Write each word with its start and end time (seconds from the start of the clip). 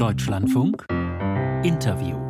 Deutschlandfunk. 0.00 0.86
Interview 1.62 2.29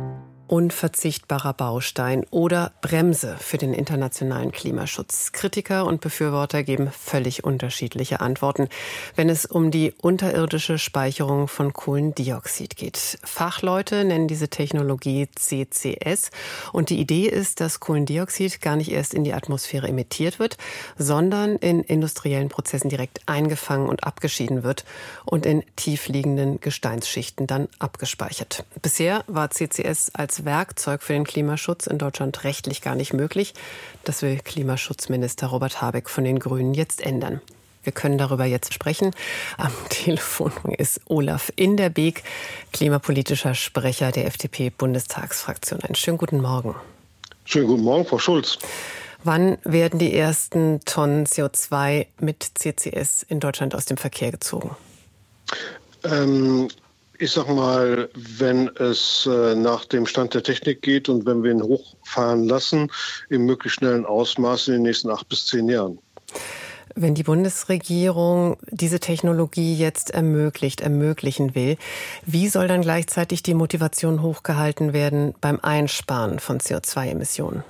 unverzichtbarer 0.51 1.53
Baustein 1.53 2.25
oder 2.29 2.73
Bremse 2.81 3.37
für 3.39 3.57
den 3.57 3.73
internationalen 3.73 4.51
Klimaschutz. 4.51 5.31
Kritiker 5.31 5.85
und 5.85 6.01
Befürworter 6.01 6.63
geben 6.63 6.91
völlig 6.91 7.45
unterschiedliche 7.45 8.19
Antworten, 8.19 8.67
wenn 9.15 9.29
es 9.29 9.45
um 9.45 9.71
die 9.71 9.93
unterirdische 10.01 10.77
Speicherung 10.77 11.47
von 11.47 11.71
Kohlendioxid 11.71 12.75
geht. 12.75 13.17
Fachleute 13.23 14.03
nennen 14.03 14.27
diese 14.27 14.49
Technologie 14.49 15.29
CCS 15.33 16.31
und 16.73 16.89
die 16.89 16.99
Idee 16.99 17.27
ist, 17.27 17.61
dass 17.61 17.79
Kohlendioxid 17.79 18.59
gar 18.59 18.75
nicht 18.75 18.91
erst 18.91 19.13
in 19.13 19.23
die 19.23 19.33
Atmosphäre 19.33 19.87
emittiert 19.87 20.37
wird, 20.37 20.57
sondern 20.97 21.55
in 21.55 21.79
industriellen 21.81 22.49
Prozessen 22.49 22.89
direkt 22.89 23.21
eingefangen 23.25 23.87
und 23.87 24.03
abgeschieden 24.03 24.63
wird 24.63 24.83
und 25.23 25.45
in 25.45 25.63
tiefliegenden 25.77 26.59
Gesteinsschichten 26.59 27.47
dann 27.47 27.69
abgespeichert. 27.79 28.65
Bisher 28.81 29.23
war 29.27 29.49
CCS 29.49 30.11
als 30.13 30.40
Werkzeug 30.45 31.03
für 31.03 31.13
den 31.13 31.23
Klimaschutz 31.23 31.87
in 31.87 31.97
Deutschland 31.97 32.43
rechtlich 32.43 32.81
gar 32.81 32.95
nicht 32.95 33.13
möglich. 33.13 33.53
Das 34.03 34.21
will 34.21 34.37
Klimaschutzminister 34.37 35.47
Robert 35.47 35.81
Habeck 35.81 36.09
von 36.09 36.23
den 36.23 36.39
Grünen 36.39 36.73
jetzt 36.73 37.01
ändern. 37.01 37.41
Wir 37.83 37.91
können 37.91 38.17
darüber 38.17 38.45
jetzt 38.45 38.73
sprechen. 38.73 39.11
Am 39.57 39.71
Telefon 39.89 40.51
ist 40.77 41.01
Olaf 41.05 41.51
Inderbeek, 41.55 42.23
klimapolitischer 42.71 43.55
Sprecher 43.55 44.11
der 44.11 44.27
FDP-Bundestagsfraktion. 44.27 45.81
Einen 45.81 45.95
schönen 45.95 46.17
guten 46.17 46.41
Morgen. 46.41 46.75
Schönen 47.45 47.67
guten 47.67 47.83
Morgen, 47.83 48.05
Frau 48.05 48.19
Schulz. 48.19 48.59
Wann 49.23 49.57
werden 49.63 49.99
die 49.99 50.15
ersten 50.15 50.79
Tonnen 50.85 51.25
CO2 51.25 52.07
mit 52.19 52.43
CCS 52.55 53.23
in 53.23 53.39
Deutschland 53.39 53.75
aus 53.75 53.85
dem 53.85 53.97
Verkehr 53.97 54.31
gezogen? 54.31 54.75
Ähm, 56.03 56.69
ich 57.21 57.31
sag 57.31 57.47
mal, 57.47 58.09
wenn 58.15 58.67
es 58.77 59.29
äh, 59.31 59.53
nach 59.53 59.85
dem 59.85 60.07
Stand 60.07 60.33
der 60.33 60.41
Technik 60.41 60.81
geht 60.81 61.07
und 61.07 61.27
wenn 61.27 61.43
wir 61.43 61.51
ihn 61.51 61.61
hochfahren 61.61 62.45
lassen, 62.45 62.91
im 63.29 63.45
möglichst 63.45 63.77
schnellen 63.77 64.05
Ausmaß 64.07 64.69
in 64.69 64.73
den 64.73 64.81
nächsten 64.81 65.11
acht 65.11 65.29
bis 65.29 65.45
zehn 65.45 65.69
Jahren. 65.69 65.99
Wenn 66.95 67.13
die 67.13 67.23
Bundesregierung 67.23 68.57
diese 68.71 68.99
Technologie 68.99 69.75
jetzt 69.75 70.09
ermöglicht, 70.09 70.81
ermöglichen 70.81 71.53
will, 71.53 71.77
wie 72.25 72.49
soll 72.49 72.67
dann 72.67 72.81
gleichzeitig 72.81 73.43
die 73.43 73.53
Motivation 73.53 74.23
hochgehalten 74.23 74.91
werden 74.91 75.35
beim 75.39 75.59
Einsparen 75.61 76.39
von 76.39 76.59
CO2-Emissionen? 76.59 77.63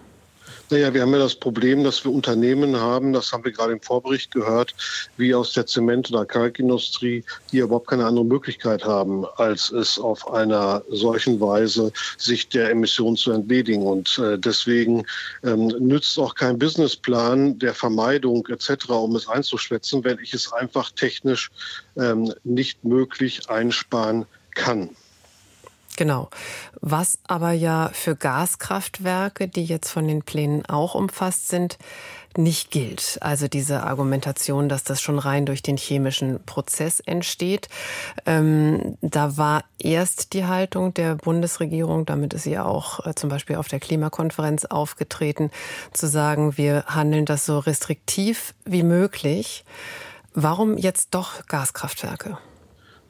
Naja, 0.72 0.94
wir 0.94 1.02
haben 1.02 1.12
ja 1.12 1.20
das 1.20 1.36
Problem, 1.36 1.84
dass 1.84 2.06
wir 2.06 2.14
Unternehmen 2.14 2.78
haben, 2.78 3.12
das 3.12 3.34
haben 3.34 3.44
wir 3.44 3.52
gerade 3.52 3.74
im 3.74 3.82
Vorbericht 3.82 4.32
gehört, 4.32 4.74
wie 5.18 5.36
aus 5.36 5.52
der 5.52 5.66
Zement- 5.66 6.10
oder 6.10 6.26
Kalkindustrie, 6.26 7.26
die 7.52 7.58
überhaupt 7.58 7.88
keine 7.88 8.06
andere 8.06 8.24
Möglichkeit 8.24 8.86
haben, 8.86 9.26
als 9.36 9.70
es 9.70 10.00
auf 10.00 10.32
einer 10.32 10.82
solchen 10.90 11.42
Weise 11.42 11.92
sich 12.18 12.48
der 12.48 12.70
Emissionen 12.70 13.18
zu 13.18 13.34
entledigen. 13.34 13.86
Und 13.86 14.18
äh, 14.18 14.40
deswegen 14.40 15.06
ähm, 15.44 15.68
nützt 15.68 16.18
auch 16.18 16.36
kein 16.36 16.58
Businessplan 16.58 17.60
der 17.60 17.74
Vermeidung 17.74 18.48
etc., 18.48 18.90
um 18.92 19.18
es 19.18 19.28
einzuschwätzen, 19.28 20.06
wenn 20.06 20.20
ich 20.20 20.34
es 20.34 20.54
einfach 20.54 20.92
technisch 20.92 21.52
ähm, 21.98 22.34
nicht 22.46 22.86
möglich 22.86 23.50
einsparen 23.50 24.26
kann. 24.56 24.90
Genau. 25.98 26.30
Was 26.80 27.20
aber 27.28 27.52
ja 27.52 27.90
für 27.94 28.16
Gaskraftwerke, 28.16 29.48
die 29.48 29.66
jetzt 29.66 29.90
von 29.90 30.08
den 30.08 30.24
Plänen 30.24 30.66
auch 30.66 30.96
umfasst 30.96 31.50
sind, 31.50 31.78
nicht 32.38 32.72
gilt. 32.72 33.18
Also 33.22 33.48
diese 33.48 33.84
Argumentation, 33.84 34.70
dass 34.70 34.84
das 34.84 35.02
schon 35.02 35.20
rein 35.20 35.46
durch 35.46 35.62
den 35.62 35.78
chemischen 35.78 36.44
Prozess 36.46 37.00
entsteht. 37.02 37.68
Ähm, 38.26 38.98
da 39.02 39.38
war 39.38 39.66
erst 39.80 40.34
die 40.34 40.46
Haltung 40.46 40.94
der 40.94 41.16
Bundesregierung, 41.16 42.06
damit 42.06 42.34
ist 42.34 42.44
sie 42.44 42.58
auch 42.58 43.06
äh, 43.06 43.16
zum 43.16 43.30
Beispiel 43.30 43.58
auf 43.58 43.68
der 43.68 43.80
Klimakonferenz 43.80 44.66
aufgetreten, 44.66 45.52
zu 45.94 46.08
sagen, 46.08 46.58
wir 46.58 46.86
handeln 46.88 47.26
das 47.26 47.46
so 47.46 47.60
restriktiv 47.60 48.54
wie 48.66 48.84
möglich. 48.84 49.66
Warum 50.34 50.78
jetzt 50.78 51.10
doch 51.12 51.46
Gaskraftwerke? 51.48 52.38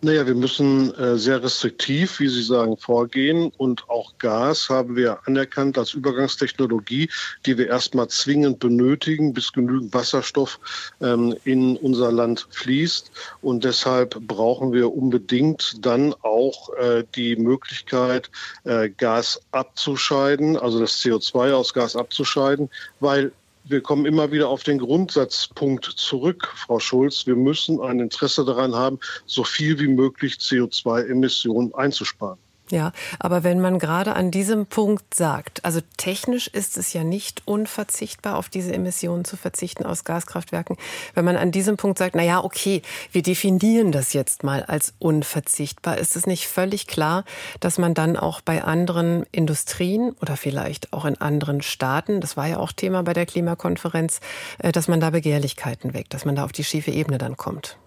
Naja, 0.04 0.26
wir 0.26 0.34
müssen 0.34 0.92
äh, 0.96 1.16
sehr 1.16 1.44
restriktiv, 1.44 2.20
wie 2.20 2.28
Sie 2.28 2.42
sagen, 2.42 2.76
vorgehen. 2.76 3.52
Und 3.58 3.88
auch 3.88 4.18
Gas 4.18 4.68
haben 4.68 4.96
wir 4.96 5.20
anerkannt 5.28 5.78
als 5.78 5.94
Übergangstechnologie, 5.94 7.08
die 7.46 7.58
wir 7.60 7.68
erstmal 7.68 8.08
zwingend 8.08 8.58
benötigen, 8.58 9.32
bis 9.32 9.54
genügend 9.54 9.94
Wasserstoff 9.94 10.60
ähm, 11.02 11.36
in 11.44 11.78
unser 11.78 12.12
Land 12.12 12.48
fließt. 12.50 13.12
Und 13.44 13.64
deshalb 13.64 14.20
brauchen 14.22 14.74
wir 14.74 14.92
unbedingt 14.92 15.86
dann 15.86 16.16
auch 16.24 16.74
äh, 16.78 17.04
die 17.14 17.36
Möglichkeit, 17.36 18.32
äh, 18.64 18.90
Gas 18.90 19.40
abzuscheiden, 19.52 20.58
also 20.58 20.80
das 20.80 21.00
CO2 21.00 21.54
aus 21.54 21.76
Gas 21.76 21.96
abzuscheiden, 21.96 22.72
weil 23.02 23.32
wir 23.64 23.82
kommen 23.82 24.06
immer 24.06 24.32
wieder 24.32 24.50
auf 24.50 24.64
den 24.64 24.80
Grundsatzpunkt 24.80 25.86
zurück, 25.86 26.52
Frau 26.56 26.80
Schulz. 26.80 27.28
Wir 27.28 27.36
müssen 27.36 27.80
ein 27.82 28.00
Interesse 28.00 28.44
daran 28.46 28.76
haben, 28.76 29.00
so 29.26 29.44
viel 29.44 29.80
wie 29.80 29.88
möglich 29.88 30.36
CO2-Emissionen 30.36 31.74
einzusparen. 31.74 32.40
Ja, 32.72 32.94
aber 33.20 33.44
wenn 33.44 33.60
man 33.60 33.80
gerade 33.80 34.16
an 34.16 34.32
diesem 34.32 34.66
Punkt 34.66 35.14
sagt, 35.14 35.66
also 35.66 35.82
technisch 35.98 36.48
ist 36.48 36.78
es 36.78 36.94
ja 36.94 37.04
nicht 37.04 37.42
unverzichtbar, 37.46 38.38
auf 38.38 38.48
diese 38.48 38.74
Emissionen 38.74 39.26
zu 39.26 39.36
verzichten 39.36 39.86
aus 39.86 40.06
Gaskraftwerken. 40.06 40.78
Wenn 41.14 41.26
man 41.26 41.36
an 41.36 41.52
diesem 41.52 41.76
Punkt 41.76 41.98
sagt, 41.98 42.16
na 42.16 42.24
ja, 42.24 42.42
okay, 42.42 42.82
wir 43.12 43.24
definieren 43.24 43.92
das 43.92 44.14
jetzt 44.14 44.44
mal 44.44 44.64
als 44.64 44.94
unverzichtbar, 45.00 45.98
ist 45.98 46.16
es 46.16 46.26
nicht 46.26 46.48
völlig 46.48 46.88
klar, 46.88 47.26
dass 47.60 47.78
man 47.78 47.94
dann 47.94 48.16
auch 48.16 48.40
bei 48.40 48.64
anderen 48.64 49.26
Industrien 49.34 50.16
oder 50.22 50.38
vielleicht 50.38 50.94
auch 50.94 51.04
in 51.04 51.20
anderen 51.20 51.62
Staaten, 51.62 52.22
das 52.22 52.38
war 52.38 52.48
ja 52.48 52.58
auch 52.58 52.72
Thema 52.72 53.04
bei 53.04 53.12
der 53.12 53.26
Klimakonferenz, 53.26 54.22
äh, 54.60 54.72
dass 54.72 54.88
man 54.88 55.02
da 55.02 55.10
Begehrlichkeiten 55.10 55.94
weckt, 55.94 56.14
dass 56.14 56.24
man 56.24 56.38
da 56.38 56.46
auf 56.46 56.54
die 56.54 56.64
schiefe 56.64 56.92
Ebene 56.92 57.18
dann 57.18 57.36
kommt? 57.36 57.78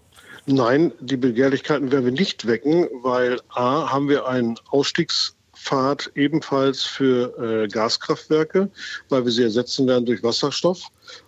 Nein, 0.46 0.92
die 1.00 1.16
Begehrlichkeiten 1.16 1.90
werden 1.90 2.04
wir 2.04 2.12
nicht 2.12 2.46
wecken, 2.46 2.86
weil 3.02 3.40
A, 3.48 3.90
haben 3.90 4.10
wir 4.10 4.28
einen 4.28 4.56
Ausstiegspfad 4.68 6.12
ebenfalls 6.14 6.82
für 6.82 7.64
äh, 7.64 7.68
Gaskraftwerke, 7.68 8.68
weil 9.08 9.24
wir 9.24 9.32
sie 9.32 9.44
ersetzen 9.44 9.86
werden 9.86 10.04
durch 10.04 10.22
Wasserstoff. 10.22 10.82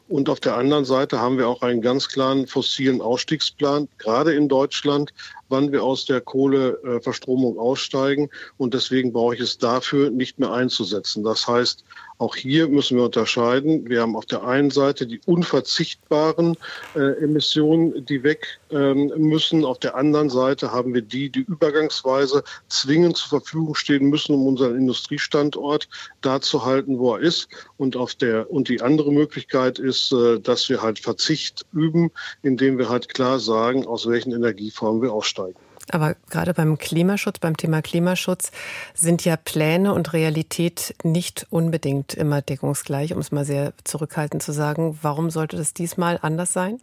Und 0.08 0.28
auf 0.28 0.40
der 0.40 0.56
anderen 0.56 0.84
Seite 0.84 1.18
haben 1.18 1.38
wir 1.38 1.48
auch 1.48 1.62
einen 1.62 1.80
ganz 1.80 2.08
klaren 2.08 2.46
fossilen 2.46 3.00
Ausstiegsplan, 3.00 3.88
gerade 3.96 4.34
in 4.34 4.50
Deutschland, 4.50 5.14
wann 5.48 5.72
wir 5.72 5.82
aus 5.82 6.04
der 6.04 6.20
Kohleverstromung 6.20 7.58
aussteigen. 7.58 8.28
Und 8.58 8.74
deswegen 8.74 9.14
brauche 9.14 9.34
ich 9.34 9.40
es 9.40 9.56
dafür 9.56 10.10
nicht 10.10 10.38
mehr 10.38 10.52
einzusetzen. 10.52 11.24
Das 11.24 11.48
heißt, 11.48 11.84
auch 12.18 12.34
hier 12.34 12.68
müssen 12.68 12.96
wir 12.96 13.04
unterscheiden. 13.04 13.88
Wir 13.88 14.00
haben 14.00 14.16
auf 14.16 14.26
der 14.26 14.44
einen 14.44 14.70
Seite 14.70 15.06
die 15.06 15.20
unverzichtbaren 15.26 16.56
äh, 16.94 17.22
Emissionen, 17.22 18.06
die 18.06 18.22
weg 18.22 18.58
ähm, 18.70 19.12
müssen. 19.16 19.64
Auf 19.64 19.78
der 19.80 19.96
anderen 19.96 20.30
Seite 20.30 20.72
haben 20.72 20.94
wir 20.94 21.02
die, 21.02 21.28
die 21.28 21.40
übergangsweise 21.40 22.42
zwingend 22.68 23.18
zur 23.18 23.40
Verfügung 23.40 23.74
stehen 23.74 24.08
müssen, 24.08 24.34
um 24.34 24.46
unseren 24.46 24.76
Industriestandort 24.76 25.88
da 26.22 26.40
zu 26.40 26.64
halten, 26.64 26.98
wo 26.98 27.14
er 27.14 27.20
ist. 27.20 27.48
Und 27.76 27.96
auf 27.96 28.14
der 28.14 28.50
und 28.50 28.68
die 28.68 28.80
andere 28.80 29.12
Möglichkeit 29.12 29.78
ist, 29.78 30.12
äh, 30.12 30.40
dass 30.40 30.68
wir 30.70 30.80
halt 30.80 30.98
Verzicht 30.98 31.66
üben, 31.72 32.10
indem 32.42 32.78
wir 32.78 32.88
halt 32.88 33.12
klar 33.12 33.38
sagen, 33.38 33.86
aus 33.86 34.08
welchen 34.08 34.32
Energieformen 34.32 35.02
wir 35.02 35.12
aussteigen. 35.12 35.65
Aber 35.90 36.16
gerade 36.30 36.52
beim 36.52 36.78
Klimaschutz, 36.78 37.38
beim 37.38 37.56
Thema 37.56 37.82
Klimaschutz 37.82 38.50
sind 38.94 39.24
ja 39.24 39.36
Pläne 39.36 39.94
und 39.94 40.12
Realität 40.12 40.94
nicht 41.04 41.46
unbedingt 41.50 42.14
immer 42.14 42.42
deckungsgleich, 42.42 43.12
um 43.12 43.20
es 43.20 43.32
mal 43.32 43.44
sehr 43.44 43.72
zurückhaltend 43.84 44.42
zu 44.42 44.52
sagen. 44.52 44.98
Warum 45.02 45.30
sollte 45.30 45.56
das 45.56 45.74
diesmal 45.74 46.18
anders 46.20 46.52
sein? 46.52 46.80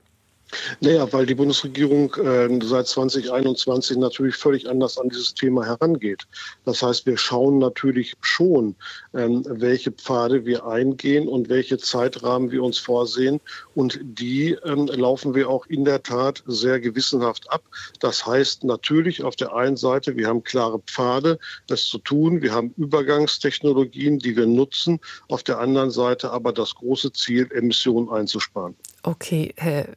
Naja, 0.81 1.11
weil 1.11 1.25
die 1.25 1.35
Bundesregierung 1.35 2.13
äh, 2.15 2.59
seit 2.63 2.87
2021 2.87 3.97
natürlich 3.97 4.35
völlig 4.35 4.69
anders 4.69 4.97
an 4.97 5.09
dieses 5.09 5.33
Thema 5.33 5.65
herangeht. 5.65 6.23
Das 6.65 6.81
heißt, 6.81 7.05
wir 7.05 7.17
schauen 7.17 7.59
natürlich 7.59 8.15
schon, 8.21 8.75
ähm, 9.13 9.43
welche 9.47 9.91
Pfade 9.91 10.45
wir 10.45 10.65
eingehen 10.65 11.27
und 11.27 11.49
welche 11.49 11.77
Zeitrahmen 11.77 12.51
wir 12.51 12.63
uns 12.63 12.77
vorsehen. 12.77 13.39
Und 13.75 13.99
die 14.03 14.57
ähm, 14.65 14.87
laufen 14.87 15.35
wir 15.35 15.49
auch 15.49 15.65
in 15.67 15.85
der 15.85 16.03
Tat 16.03 16.43
sehr 16.45 16.79
gewissenhaft 16.79 17.49
ab. 17.51 17.63
Das 17.99 18.25
heißt 18.25 18.63
natürlich 18.63 19.23
auf 19.23 19.35
der 19.35 19.53
einen 19.55 19.77
Seite, 19.77 20.15
wir 20.15 20.27
haben 20.27 20.43
klare 20.43 20.79
Pfade, 20.79 21.39
das 21.67 21.85
zu 21.85 21.97
tun. 21.97 22.41
Wir 22.41 22.53
haben 22.53 22.73
Übergangstechnologien, 22.77 24.19
die 24.19 24.35
wir 24.35 24.45
nutzen. 24.45 24.99
Auf 25.29 25.43
der 25.43 25.59
anderen 25.59 25.91
Seite 25.91 26.31
aber 26.31 26.53
das 26.53 26.75
große 26.75 27.11
Ziel, 27.13 27.49
Emissionen 27.51 28.09
einzusparen. 28.09 28.75
Okay, 29.03 29.53
Herr 29.57 29.89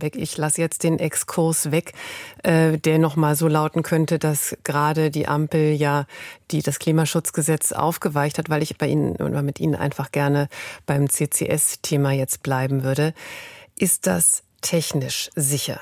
Innebeck, 0.00 0.16
ich 0.16 0.36
lasse 0.36 0.60
jetzt 0.60 0.82
den 0.82 0.98
Exkurs 0.98 1.70
weg, 1.70 1.92
äh, 2.42 2.78
der 2.78 2.98
nochmal 2.98 3.36
so 3.36 3.48
lauten 3.48 3.82
könnte, 3.82 4.18
dass 4.18 4.56
gerade 4.64 5.10
die 5.10 5.28
Ampel 5.28 5.72
ja 5.72 6.06
die 6.50 6.62
das 6.62 6.78
Klimaschutzgesetz 6.78 7.72
aufgeweicht 7.72 8.38
hat, 8.38 8.50
weil 8.50 8.62
ich 8.62 8.76
bei 8.76 8.88
Ihnen 8.88 9.16
oder 9.16 9.42
mit 9.42 9.60
Ihnen 9.60 9.76
einfach 9.76 10.10
gerne 10.10 10.48
beim 10.86 11.08
CCS-Thema 11.08 12.12
jetzt 12.12 12.42
bleiben 12.42 12.82
würde. 12.82 13.14
Ist 13.78 14.06
das 14.06 14.42
technisch 14.62 15.30
sicher? 15.36 15.80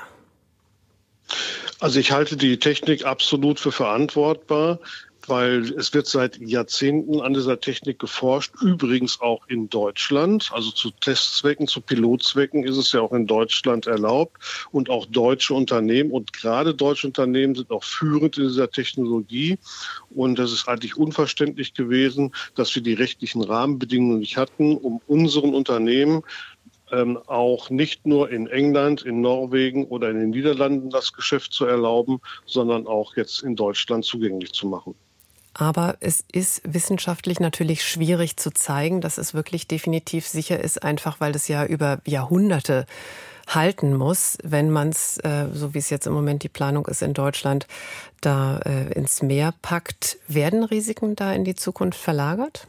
Also 1.79 1.99
ich 1.99 2.11
halte 2.11 2.37
die 2.37 2.59
Technik 2.59 3.05
absolut 3.05 3.59
für 3.59 3.71
verantwortbar 3.71 4.79
weil 5.29 5.63
es 5.73 5.93
wird 5.93 6.07
seit 6.07 6.39
Jahrzehnten 6.39 7.21
an 7.21 7.33
dieser 7.33 7.59
Technik 7.59 7.99
geforscht, 7.99 8.53
übrigens 8.61 9.21
auch 9.21 9.47
in 9.47 9.69
Deutschland. 9.69 10.49
Also 10.53 10.71
zu 10.71 10.91
Testzwecken, 10.91 11.67
zu 11.67 11.81
Pilotzwecken 11.81 12.63
ist 12.63 12.77
es 12.77 12.91
ja 12.91 13.01
auch 13.01 13.13
in 13.13 13.27
Deutschland 13.27 13.87
erlaubt. 13.87 14.37
Und 14.71 14.89
auch 14.89 15.05
deutsche 15.05 15.53
Unternehmen 15.53 16.11
und 16.11 16.33
gerade 16.33 16.73
deutsche 16.73 17.07
Unternehmen 17.07 17.55
sind 17.55 17.71
auch 17.71 17.83
führend 17.83 18.37
in 18.37 18.47
dieser 18.47 18.71
Technologie. 18.71 19.57
Und 20.09 20.39
das 20.39 20.51
ist 20.51 20.67
eigentlich 20.67 20.97
unverständlich 20.97 21.73
gewesen, 21.73 22.33
dass 22.55 22.73
wir 22.75 22.81
die 22.81 22.93
rechtlichen 22.93 23.43
Rahmenbedingungen 23.43 24.19
nicht 24.19 24.37
hatten, 24.37 24.75
um 24.77 25.01
unseren 25.07 25.53
Unternehmen 25.53 26.23
ähm, 26.91 27.19
auch 27.27 27.69
nicht 27.69 28.05
nur 28.05 28.29
in 28.31 28.47
England, 28.47 29.03
in 29.03 29.21
Norwegen 29.21 29.85
oder 29.85 30.09
in 30.09 30.19
den 30.19 30.29
Niederlanden 30.31 30.89
das 30.89 31.13
Geschäft 31.13 31.53
zu 31.53 31.65
erlauben, 31.65 32.19
sondern 32.45 32.87
auch 32.87 33.15
jetzt 33.15 33.43
in 33.43 33.55
Deutschland 33.55 34.05
zugänglich 34.05 34.53
zu 34.53 34.67
machen. 34.67 34.95
Aber 35.59 35.97
es 35.99 36.23
ist 36.31 36.61
wissenschaftlich 36.63 37.41
natürlich 37.41 37.83
schwierig 37.83 38.37
zu 38.37 38.53
zeigen, 38.53 39.01
dass 39.01 39.17
es 39.17 39.33
wirklich 39.33 39.67
definitiv 39.67 40.25
sicher 40.25 40.57
ist, 40.57 40.83
einfach 40.83 41.19
weil 41.19 41.35
es 41.35 41.49
ja 41.49 41.65
über 41.65 41.99
Jahrhunderte 42.05 42.85
halten 43.45 43.93
muss, 43.93 44.37
wenn 44.41 44.69
man 44.69 44.87
es, 44.87 45.17
äh, 45.17 45.47
so 45.51 45.73
wie 45.73 45.79
es 45.79 45.89
jetzt 45.89 46.07
im 46.07 46.13
Moment 46.13 46.43
die 46.43 46.49
Planung 46.49 46.85
ist 46.85 47.01
in 47.01 47.13
Deutschland, 47.13 47.67
da 48.21 48.59
äh, 48.59 48.93
ins 48.93 49.21
Meer 49.21 49.53
packt. 49.61 50.17
Werden 50.29 50.63
Risiken 50.63 51.17
da 51.17 51.33
in 51.33 51.43
die 51.43 51.55
Zukunft 51.55 51.99
verlagert? 51.99 52.65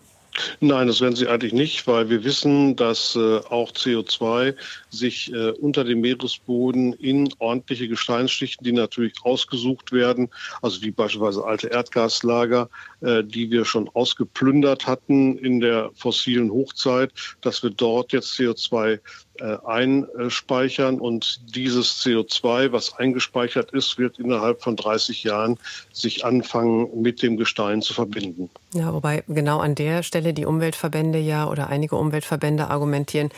Nein, 0.60 0.87
das 0.87 1.00
werden 1.00 1.16
sie 1.16 1.28
eigentlich 1.28 1.52
nicht, 1.52 1.87
weil 1.87 2.08
wir 2.10 2.25
wissen, 2.25 2.76
dass 2.76 3.16
äh, 3.16 3.38
auch 3.50 3.72
CO2 3.72 4.54
sich 4.90 5.32
äh, 5.32 5.50
unter 5.52 5.84
dem 5.84 6.00
Meeresboden 6.00 6.92
in 6.94 7.32
ordentliche 7.38 7.88
Gesteinsschichten, 7.88 8.64
die 8.64 8.72
natürlich 8.72 9.14
ausgesucht 9.22 9.92
werden, 9.92 10.28
also 10.62 10.82
wie 10.82 10.90
beispielsweise 10.90 11.44
alte 11.44 11.69
Erdgaslager, 11.69 12.69
äh, 13.00 13.25
die 13.25 13.50
wir 13.50 13.64
schon 13.64 13.88
ausgeplündert 13.94 14.87
hatten 14.87 15.38
in 15.38 15.60
der 15.60 15.90
fossilen 15.94 16.50
Hochzeit, 16.50 17.12
dass 17.40 17.62
wir 17.62 17.70
dort 17.70 18.12
jetzt 18.12 18.38
CO2 18.38 19.00
äh, 19.40 19.58
einspeichern 19.64 21.00
und 21.00 21.40
dieses 21.54 22.02
CO2, 22.02 22.72
was 22.72 22.98
eingespeichert 22.98 23.72
ist, 23.72 23.98
wird 23.98 24.19
innerhalb 24.19 24.62
von 24.62 24.76
30 24.76 25.25
Jahren 25.25 25.58
sich 25.92 26.25
anfangen, 26.25 27.02
mit 27.02 27.22
dem 27.22 27.37
Gestein 27.37 27.82
zu 27.82 27.94
verbinden. 27.94 28.50
Ja, 28.75 28.92
wobei 28.92 29.25
genau 29.28 29.58
an 29.58 29.75
der 29.75 30.02
Stelle 30.02 30.34
die 30.34 30.46
Umweltverbände 30.46 31.19
ja 31.19 31.48
oder 31.48 31.69
einige 31.69 31.96
Umweltverbände 31.96 32.69
argumentieren, 32.69 33.31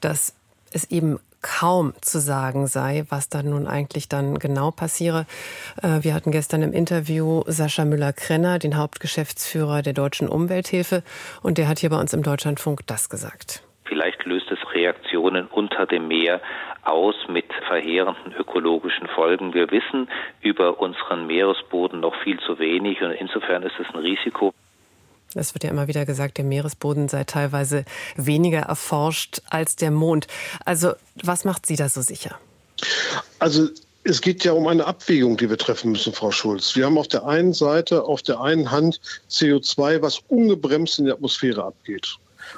dass 0.00 0.34
es 0.72 0.90
eben 0.90 1.18
kaum 1.42 1.92
zu 2.00 2.20
sagen 2.20 2.66
sei, 2.68 3.04
was 3.08 3.28
da 3.28 3.42
nun 3.42 3.66
eigentlich 3.66 4.08
dann 4.08 4.38
genau 4.38 4.70
passiere. 4.70 5.26
Äh, 5.82 6.02
wir 6.02 6.14
hatten 6.14 6.30
gestern 6.30 6.62
im 6.62 6.72
Interview 6.72 7.42
Sascha 7.46 7.84
Müller-Krenner, 7.84 8.58
den 8.58 8.76
Hauptgeschäftsführer 8.76 9.82
der 9.82 9.92
Deutschen 9.92 10.28
Umwelthilfe, 10.28 11.02
und 11.42 11.58
der 11.58 11.68
hat 11.68 11.80
hier 11.80 11.90
bei 11.90 12.00
uns 12.00 12.12
im 12.12 12.22
Deutschlandfunk 12.22 12.86
das 12.86 13.10
gesagt. 13.10 13.62
Vielleicht 13.84 14.24
löst 14.24 14.50
es 14.50 14.58
Reaktionen 14.74 15.46
unter 15.46 15.86
dem 15.86 16.08
Meer 16.08 16.40
aus 16.82 17.14
mit 17.28 17.46
verheerenden 17.66 18.32
ökologischen 18.38 19.06
Folgen. 19.08 19.54
Wir 19.54 19.70
wissen 19.70 20.08
über 20.40 20.80
unseren 20.80 21.26
Meeresboden 21.26 22.00
noch 22.00 22.14
viel 22.22 22.38
zu 22.40 22.58
wenig 22.58 23.00
und 23.02 23.12
insofern 23.12 23.62
ist 23.62 23.74
es 23.78 23.86
ein 23.94 24.00
Risiko. 24.00 24.52
Es 25.34 25.54
wird 25.54 25.64
ja 25.64 25.70
immer 25.70 25.88
wieder 25.88 26.04
gesagt, 26.04 26.38
der 26.38 26.44
Meeresboden 26.44 27.08
sei 27.08 27.24
teilweise 27.24 27.84
weniger 28.16 28.60
erforscht 28.60 29.40
als 29.48 29.76
der 29.76 29.90
Mond. 29.90 30.26
Also 30.64 30.92
was 31.22 31.44
macht 31.44 31.66
Sie 31.66 31.76
da 31.76 31.88
so 31.88 32.02
sicher? 32.02 32.38
Also 33.38 33.68
es 34.04 34.20
geht 34.20 34.44
ja 34.44 34.52
um 34.52 34.66
eine 34.66 34.86
Abwägung, 34.86 35.36
die 35.36 35.48
wir 35.48 35.58
treffen 35.58 35.92
müssen, 35.92 36.12
Frau 36.12 36.32
Schulz. 36.32 36.74
Wir 36.74 36.86
haben 36.86 36.98
auf 36.98 37.08
der 37.08 37.24
einen 37.24 37.52
Seite, 37.52 38.04
auf 38.04 38.22
der 38.22 38.40
einen 38.40 38.70
Hand 38.70 39.00
CO2, 39.30 40.02
was 40.02 40.20
ungebremst 40.28 40.98
in 40.98 41.06
die 41.06 41.12
Atmosphäre 41.12 41.64
abgeht. 41.64 42.16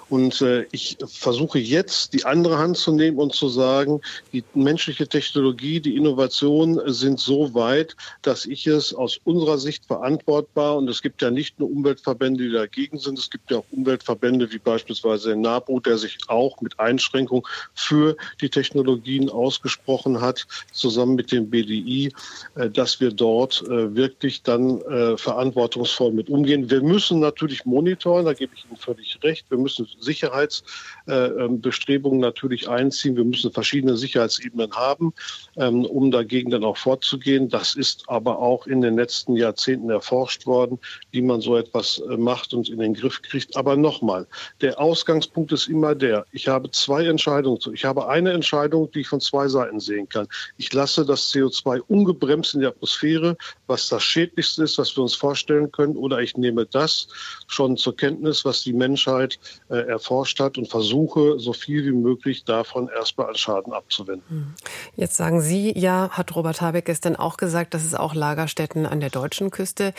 Und 0.08 0.40
äh, 0.42 0.66
ich 0.72 0.98
versuche 1.06 1.58
jetzt 1.58 2.12
die 2.14 2.25
andere 2.25 2.58
Hand 2.58 2.76
zu 2.76 2.92
nehmen 2.92 3.19
und 3.19 3.34
zu 3.34 3.48
sagen, 3.48 4.00
die 4.32 4.44
menschliche 4.54 5.08
Technologie, 5.08 5.81
die 5.81 5.96
Innovation 5.96 6.81
sind 6.86 7.20
so 7.20 7.54
weit, 7.54 7.96
dass 8.22 8.46
ich 8.46 8.66
es 8.66 8.94
aus 8.94 9.19
unserer 9.25 9.58
Sicht 9.58 9.86
verantwortbar 9.86 10.76
und 10.76 10.88
es 10.88 11.02
gibt 11.02 11.22
ja 11.22 11.31
nicht 11.31 11.58
nur 11.58 11.70
Umweltverbände, 11.70 12.44
die 12.44 12.52
dagegen 12.52 12.98
sind, 12.98 13.19
es 13.19 13.31
gibt 13.31 13.50
ja 13.50 13.58
auch 13.58 13.64
Umweltverbände 13.70 14.50
wie 14.52 14.58
beispielsweise 14.58 15.28
der 15.28 15.36
NABU, 15.36 15.81
der 15.81 15.98
sich 15.98 16.19
auch 16.28 16.60
mit 16.60 16.78
Einschränkung 16.78 17.46
für 17.75 18.16
die 18.40 18.48
Technologien 18.48 19.28
ausgesprochen 19.31 20.20
hat, 20.20 20.46
zusammen 20.72 21.14
mit 21.14 21.32
dem 21.32 21.50
BDI, 21.50 22.12
äh, 22.54 22.70
dass 22.70 23.00
wir 23.00 23.10
dort 23.10 23.62
äh, 23.62 23.94
wirklich 23.94 24.42
dann 24.42 24.81
äh, 24.82 25.16
verantwortungsvoll 25.16 26.12
mit 26.12 26.28
umgehen. 26.28 26.70
Wir 26.70 26.82
müssen 26.82 27.20
natürlich 27.20 27.64
monitoren, 27.64 28.25
da 28.25 28.32
gebe 28.32 28.52
ich 28.54 28.64
Ihnen 28.66 28.76
völlig 28.76 29.19
recht. 29.22 29.46
Wir 29.50 29.58
müssen 29.58 29.74
Sicherheitsbestrebungen 29.99 32.21
natürlich 32.21 32.69
einziehen. 32.69 33.17
Wir 33.17 33.25
müssen 33.25 33.53
verschiedene 33.53 33.97
Sicherheitsebenen 33.97 34.73
haben, 34.73 35.12
ähm, 35.56 35.85
um 35.85 36.11
dagegen 36.11 36.50
dann 36.50 36.65
auch 36.65 36.76
vorzugehen. 36.76 37.49
Das 37.49 37.75
ist 37.75 38.05
aber 38.09 38.38
auch 38.38 38.67
in 38.67 38.81
den 38.81 38.97
letzten 38.97 39.37
Jahrzehnten 39.37 39.91
erforscht 39.91 40.47
worden, 40.47 40.79
wie 41.11 41.23
man 41.23 41.41
so 41.41 41.56
etwas 41.56 41.99
äh, 41.99 42.17
macht 42.17 42.55
und 42.55 42.69
in 42.69 42.79
den 42.79 42.94
Griff 42.94 43.23
kriegt. 43.23 43.56
Aber 43.56 43.76
nochmal, 43.76 44.26
der 44.61 44.81
Ausgangspunkt 44.81 45.53
ist 45.53 45.69
immer 45.69 45.94
der, 45.94 46.27
ich 46.32 46.49
habe 46.49 46.70
zwei 46.70 47.06
Entscheidungen. 47.06 47.59
Ich 47.73 47.85
habe 47.85 48.09
eine 48.09 48.32
Entscheidung, 48.32 48.91
die 48.91 49.00
ich 49.00 49.09
von 49.09 49.20
zwei 49.20 49.49
Seiten 49.49 49.81
sehen 49.81 50.09
kann. 50.09 50.27
Ich 50.56 50.73
lasse 50.73 51.05
das 51.05 51.32
CO2 51.32 51.81
ungebremst 51.81 52.55
in 52.55 52.61
die 52.61 52.67
Atmosphäre, 52.67 53.37
was 53.67 53.88
das 53.88 54.03
Schädlichste 54.03 54.65
ist, 54.65 54.79
was 54.79 54.97
wir 54.97 55.03
uns 55.03 55.15
vorstellen 55.15 55.70
können, 55.73 55.97
oder 55.97 56.20
ich 56.20 56.37
nehme 56.37 56.67
das 56.67 57.09
schon 57.47 57.77
zur 57.77 57.97
Kenntnis, 57.97 58.44
was 58.44 58.62
die 58.62 58.73
Menschheit 58.73 59.38
äh, 59.70 59.76
erforscht 59.76 60.40
hat 60.40 60.58
und 60.58 60.69
versuche, 60.69 61.38
so 61.38 61.55
viel 61.55 61.84
wie 61.87 61.93
möglich 61.93 62.44
davon 62.44 62.88
erstmal 62.88 63.28
als 63.28 63.40
Schaden 63.40 63.72
abzuwenden. 63.72 64.25
Hm. 64.28 64.55
Jetzt 64.94 65.16
sagen 65.16 65.40
Sie, 65.40 65.72
ja, 65.78 66.11
hat 66.11 66.37
Robert 66.37 66.61
Habeck 66.61 66.84
gestern 66.84 67.16
auch 67.16 67.38
gesagt, 67.38 67.72
dass 67.72 67.82
es 67.82 67.94
auch 67.94 68.14
Lagerstätten 68.14 68.84
an 68.84 69.00
der 69.00 69.08
deutschen 69.08 69.50
Küste 69.50 69.94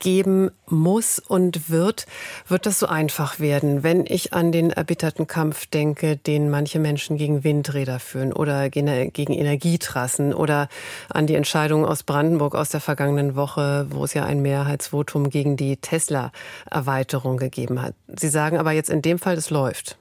geben 0.00 0.50
muss 0.68 1.18
und 1.18 1.70
wird. 1.70 2.06
Wird 2.46 2.66
das 2.66 2.78
so 2.78 2.86
einfach 2.86 3.40
werden, 3.40 3.82
wenn 3.82 4.04
ich 4.06 4.34
an 4.34 4.52
den 4.52 4.70
erbitterten 4.70 5.26
Kampf 5.26 5.66
denke, 5.66 6.16
den 6.16 6.50
manche 6.50 6.78
Menschen 6.78 7.16
gegen 7.16 7.42
Windräder 7.42 8.00
führen 8.00 8.34
oder 8.34 8.68
gegen 8.68 9.32
Energietrassen 9.32 10.34
oder 10.34 10.68
an 11.08 11.26
die 11.26 11.36
Entscheidung 11.36 11.86
aus 11.86 12.02
Brandenburg 12.02 12.54
aus 12.54 12.68
der 12.68 12.80
vergangenen 12.80 13.34
Woche, 13.34 13.86
wo 13.90 14.04
es 14.04 14.12
ja 14.12 14.24
ein 14.24 14.42
Mehrheitsvotum 14.42 15.30
gegen 15.30 15.56
die 15.56 15.78
Tesla-Erweiterung 15.78 17.38
gegeben 17.38 17.80
hat. 17.80 17.94
Sie 18.08 18.28
sagen 18.28 18.58
aber 18.58 18.72
jetzt 18.72 18.90
in 18.90 19.02
dem 19.06 19.18
Fall, 19.18 19.36
das 19.36 19.50
läuft. 19.50 19.96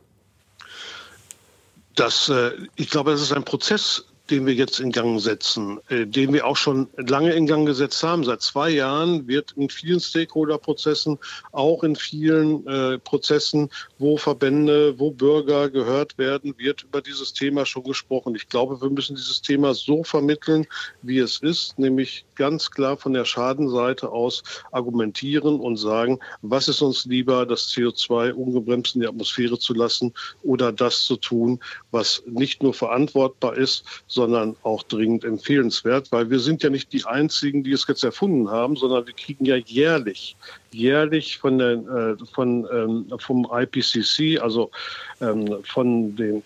Das, 1.95 2.27
äh, 2.29 2.51
ich 2.75 2.89
glaube, 2.89 3.11
das 3.11 3.21
ist 3.21 3.31
ein 3.31 3.45
Prozess, 3.45 4.03
den 4.29 4.45
wir 4.45 4.53
jetzt 4.53 4.79
in 4.79 4.91
Gang 4.91 5.19
setzen, 5.19 5.79
äh, 5.89 6.05
den 6.05 6.33
wir 6.33 6.45
auch 6.45 6.57
schon 6.57 6.87
lange 6.97 7.33
in 7.33 7.45
Gang 7.45 7.65
gesetzt 7.65 8.01
haben. 8.03 8.23
Seit 8.23 8.41
zwei 8.41 8.69
Jahren 8.69 9.27
wird 9.27 9.53
in 9.55 9.69
vielen 9.69 9.99
Stakeholder-Prozessen, 9.99 11.17
auch 11.51 11.83
in 11.83 11.95
vielen 11.95 12.65
äh, 12.67 12.97
Prozessen, 12.99 13.69
wo 13.99 14.17
Verbände, 14.17 14.97
wo 14.99 15.11
Bürger 15.11 15.69
gehört 15.69 16.17
werden, 16.17 16.55
wird 16.57 16.83
über 16.83 17.01
dieses 17.01 17.33
Thema 17.33 17.65
schon 17.65 17.83
gesprochen. 17.83 18.35
Ich 18.35 18.49
glaube, 18.49 18.81
wir 18.81 18.89
müssen 18.89 19.15
dieses 19.15 19.41
Thema 19.41 19.73
so 19.73 20.03
vermitteln, 20.03 20.65
wie 21.01 21.19
es 21.19 21.37
ist, 21.39 21.77
nämlich 21.77 22.25
ganz 22.35 22.71
klar 22.71 22.97
von 22.97 23.13
der 23.13 23.25
Schadenseite 23.25 24.09
aus 24.09 24.43
argumentieren 24.71 25.59
und 25.59 25.77
sagen, 25.77 26.19
was 26.41 26.67
ist 26.67 26.81
uns 26.81 27.05
lieber, 27.05 27.45
das 27.45 27.69
CO2 27.69 28.31
ungebremst 28.33 28.95
in 28.95 29.01
die 29.01 29.07
Atmosphäre 29.07 29.59
zu 29.59 29.73
lassen 29.73 30.13
oder 30.43 30.71
das 30.71 31.03
zu 31.03 31.15
tun, 31.17 31.59
was 31.91 32.23
nicht 32.25 32.63
nur 32.63 32.73
verantwortbar 32.73 33.55
ist, 33.57 33.85
sondern 34.15 34.55
auch 34.63 34.81
dringend 34.83 35.25
empfehlenswert, 35.25 36.11
weil 36.11 36.29
wir 36.29 36.39
sind 36.39 36.63
ja 36.63 36.69
nicht 36.69 36.91
die 36.93 37.05
Einzigen, 37.05 37.63
die 37.63 37.73
es 37.73 37.85
jetzt 37.87 38.03
erfunden 38.03 38.49
haben, 38.49 38.77
sondern 38.77 39.05
wir 39.05 39.13
kriegen 39.13 39.45
ja 39.45 39.57
jährlich, 39.57 40.37
jährlich 40.71 41.37
von 41.37 41.57
der, 41.57 41.71
äh, 41.73 42.25
von, 42.33 42.65
ähm, 42.71 43.13
vom 43.19 43.45
IPCC, 43.51 44.41
also 44.41 44.71
ähm, 45.19 45.57
von 45.63 46.15
den 46.15 46.43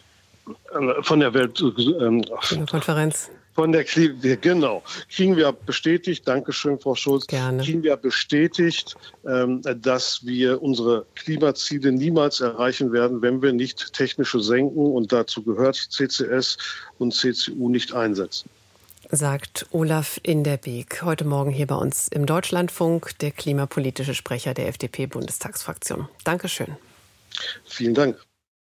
äh, 0.74 1.04
von 1.04 1.20
der 1.20 1.34
Welt 1.36 1.62
ähm, 1.62 2.26
Konferenz 2.70 3.30
von 3.60 3.74
der 3.74 3.84
Klima, 3.84 4.16
genau, 4.40 4.82
kriegen 5.14 5.36
wir 5.36 5.52
bestätigt, 5.52 6.26
Dankeschön, 6.26 6.80
Frau 6.80 6.96
Schulz, 6.96 7.28
Gerne. 7.28 7.62
kriegen 7.62 7.84
wir 7.84 7.98
bestätigt, 7.98 8.96
ähm, 9.28 9.62
dass 9.82 10.26
wir 10.26 10.62
unsere 10.62 11.06
Klimaziele 11.16 11.92
niemals 11.92 12.40
erreichen 12.40 12.94
werden, 12.94 13.22
wenn 13.22 13.42
wir 13.42 13.52
nicht 13.52 13.92
technische 13.92 14.40
Senken 14.40 14.94
und 14.94 15.12
dazu 15.12 15.44
gehört 15.44 15.76
CCS 15.76 16.58
und 17.00 17.14
CCU 17.14 17.68
nicht 17.68 17.94
einsetzen 17.94 18.50
sagt 19.12 19.66
Olaf 19.72 20.20
Inderbeek. 20.22 21.02
Heute 21.02 21.26
Morgen 21.26 21.50
hier 21.50 21.66
bei 21.66 21.74
uns 21.74 22.10
im 22.10 22.28
Deutschlandfunk, 22.28 23.18
der 23.18 23.32
klimapolitische 23.32 24.14
Sprecher 24.14 24.54
der 24.54 24.68
FDP-Bundestagsfraktion. 24.68 26.08
Dankeschön. 26.24 26.78
Vielen 27.66 27.96
Dank. 27.96 28.29